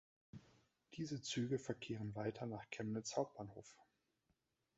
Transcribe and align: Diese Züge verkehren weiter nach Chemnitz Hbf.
Diese 0.95 1.21
Züge 1.21 1.59
verkehren 1.59 2.15
weiter 2.15 2.47
nach 2.47 2.67
Chemnitz 2.71 3.13
Hbf. 3.17 3.77